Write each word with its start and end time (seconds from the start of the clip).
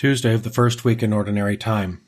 Tuesday 0.00 0.32
of 0.32 0.44
the 0.44 0.50
first 0.50 0.82
week 0.82 1.02
in 1.02 1.12
Ordinary 1.12 1.58
Time. 1.58 2.00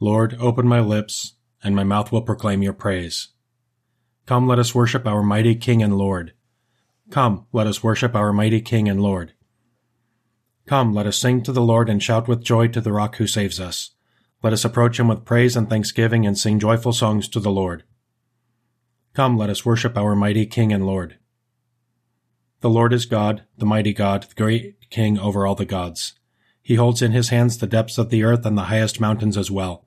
Lord, 0.00 0.36
open 0.38 0.68
my 0.68 0.80
lips, 0.80 1.32
and 1.64 1.74
my 1.74 1.82
mouth 1.82 2.12
will 2.12 2.20
proclaim 2.20 2.62
your 2.62 2.74
praise. 2.74 3.28
Come, 4.26 4.46
let 4.46 4.58
us 4.58 4.74
worship 4.74 5.06
our 5.06 5.22
mighty 5.22 5.54
King 5.54 5.82
and 5.82 5.96
Lord. 5.96 6.34
Come, 7.10 7.46
let 7.54 7.66
us 7.66 7.82
worship 7.82 8.14
our 8.14 8.34
mighty 8.34 8.60
King 8.60 8.86
and 8.86 9.00
Lord. 9.00 9.32
Come, 10.66 10.92
let 10.92 11.06
us 11.06 11.16
sing 11.16 11.42
to 11.42 11.52
the 11.52 11.62
Lord 11.62 11.88
and 11.88 12.02
shout 12.02 12.28
with 12.28 12.44
joy 12.44 12.68
to 12.68 12.82
the 12.82 12.92
rock 12.92 13.16
who 13.16 13.26
saves 13.26 13.58
us. 13.58 13.92
Let 14.42 14.52
us 14.52 14.62
approach 14.62 15.00
him 15.00 15.08
with 15.08 15.24
praise 15.24 15.56
and 15.56 15.70
thanksgiving 15.70 16.26
and 16.26 16.36
sing 16.36 16.58
joyful 16.58 16.92
songs 16.92 17.28
to 17.28 17.40
the 17.40 17.50
Lord. 17.50 17.84
Come, 19.14 19.38
let 19.38 19.48
us 19.48 19.64
worship 19.64 19.96
our 19.96 20.14
mighty 20.14 20.44
King 20.44 20.70
and 20.70 20.84
Lord. 20.84 21.16
The 22.60 22.68
Lord 22.68 22.92
is 22.92 23.06
God, 23.06 23.44
the 23.56 23.64
mighty 23.64 23.94
God, 23.94 24.24
the 24.24 24.34
great 24.34 24.90
King 24.90 25.18
over 25.18 25.46
all 25.46 25.54
the 25.54 25.64
gods. 25.64 26.12
He 26.66 26.74
holds 26.74 27.00
in 27.00 27.12
his 27.12 27.28
hands 27.28 27.58
the 27.58 27.68
depths 27.68 27.96
of 27.96 28.10
the 28.10 28.24
earth 28.24 28.44
and 28.44 28.58
the 28.58 28.64
highest 28.64 29.00
mountains 29.00 29.36
as 29.36 29.52
well. 29.52 29.86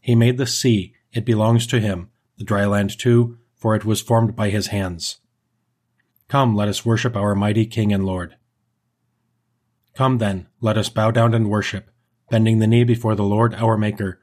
He 0.00 0.16
made 0.16 0.36
the 0.36 0.48
sea, 0.48 0.92
it 1.12 1.24
belongs 1.24 1.64
to 1.68 1.78
him, 1.78 2.10
the 2.38 2.42
dry 2.42 2.64
land 2.66 2.98
too, 2.98 3.38
for 3.54 3.76
it 3.76 3.84
was 3.84 4.00
formed 4.00 4.34
by 4.34 4.50
his 4.50 4.66
hands. 4.66 5.20
Come, 6.26 6.56
let 6.56 6.66
us 6.66 6.84
worship 6.84 7.14
our 7.14 7.36
mighty 7.36 7.66
King 7.66 7.92
and 7.92 8.04
Lord. 8.04 8.34
Come 9.94 10.18
then, 10.18 10.48
let 10.60 10.76
us 10.76 10.88
bow 10.88 11.12
down 11.12 11.34
and 11.34 11.48
worship, 11.48 11.88
bending 12.30 12.58
the 12.58 12.66
knee 12.66 12.82
before 12.82 13.14
the 13.14 13.22
Lord 13.22 13.54
our 13.54 13.78
Maker, 13.78 14.20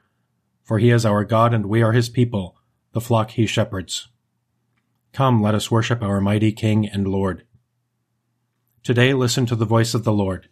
for 0.64 0.78
he 0.78 0.90
is 0.90 1.06
our 1.06 1.24
God 1.24 1.54
and 1.54 1.64
we 1.64 1.80
are 1.80 1.92
his 1.92 2.10
people, 2.10 2.58
the 2.92 3.00
flock 3.00 3.30
he 3.30 3.46
shepherds. 3.46 4.08
Come, 5.14 5.40
let 5.40 5.54
us 5.54 5.70
worship 5.70 6.02
our 6.02 6.20
mighty 6.20 6.52
King 6.52 6.86
and 6.86 7.08
Lord. 7.08 7.46
Today 8.82 9.14
listen 9.14 9.46
to 9.46 9.56
the 9.56 9.64
voice 9.64 9.94
of 9.94 10.04
the 10.04 10.12
Lord. 10.12 10.50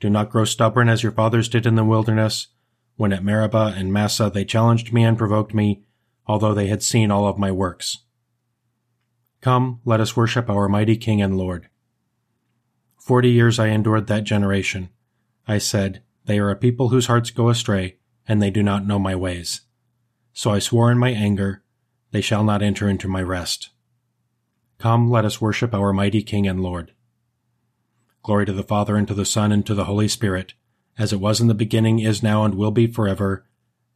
Do 0.00 0.10
not 0.10 0.30
grow 0.30 0.44
stubborn 0.44 0.88
as 0.88 1.02
your 1.02 1.12
fathers 1.12 1.48
did 1.48 1.66
in 1.66 1.74
the 1.74 1.84
wilderness, 1.84 2.48
when 2.96 3.12
at 3.12 3.24
Meribah 3.24 3.74
and 3.76 3.92
Massah 3.92 4.30
they 4.32 4.44
challenged 4.44 4.92
me 4.92 5.04
and 5.04 5.18
provoked 5.18 5.54
me, 5.54 5.82
although 6.26 6.54
they 6.54 6.68
had 6.68 6.82
seen 6.82 7.10
all 7.10 7.26
of 7.26 7.38
my 7.38 7.50
works. 7.50 7.98
Come, 9.40 9.80
let 9.84 10.00
us 10.00 10.16
worship 10.16 10.48
our 10.48 10.68
mighty 10.68 10.96
King 10.96 11.20
and 11.20 11.36
Lord. 11.36 11.68
Forty 12.96 13.30
years 13.30 13.58
I 13.58 13.66
endured 13.68 14.06
that 14.06 14.24
generation. 14.24 14.88
I 15.46 15.58
said, 15.58 16.02
They 16.24 16.38
are 16.38 16.50
a 16.50 16.56
people 16.56 16.88
whose 16.88 17.06
hearts 17.06 17.30
go 17.30 17.50
astray, 17.50 17.98
and 18.26 18.40
they 18.40 18.50
do 18.50 18.62
not 18.62 18.86
know 18.86 18.98
my 18.98 19.14
ways. 19.14 19.60
So 20.32 20.50
I 20.50 20.58
swore 20.58 20.90
in 20.90 20.98
my 20.98 21.10
anger, 21.10 21.62
They 22.12 22.22
shall 22.22 22.42
not 22.42 22.62
enter 22.62 22.88
into 22.88 23.08
my 23.08 23.22
rest. 23.22 23.70
Come, 24.78 25.10
let 25.10 25.24
us 25.24 25.40
worship 25.40 25.74
our 25.74 25.92
mighty 25.92 26.22
King 26.22 26.46
and 26.48 26.60
Lord. 26.60 26.92
Glory 28.24 28.46
to 28.46 28.52
the 28.54 28.64
Father, 28.64 28.96
and 28.96 29.06
to 29.06 29.14
the 29.14 29.26
Son, 29.26 29.52
and 29.52 29.64
to 29.66 29.74
the 29.74 29.84
Holy 29.84 30.08
Spirit, 30.08 30.54
as 30.98 31.12
it 31.12 31.20
was 31.20 31.40
in 31.40 31.46
the 31.46 31.54
beginning, 31.54 32.00
is 32.00 32.22
now, 32.22 32.42
and 32.42 32.54
will 32.54 32.70
be 32.70 32.86
forever. 32.86 33.46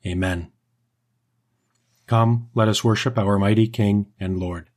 Amen. 0.06 0.52
Come, 2.06 2.50
let 2.54 2.68
us 2.68 2.84
worship 2.84 3.18
our 3.18 3.38
mighty 3.38 3.66
King 3.66 4.12
and 4.20 4.38
Lord. 4.38 4.68